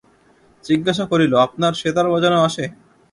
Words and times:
জিজ্ঞাসা 0.65 1.05
করিল, 1.11 1.33
আপনার 1.45 1.73
সেতার 1.73 2.07
বাজানো 2.13 2.37
আসে? 2.47 2.65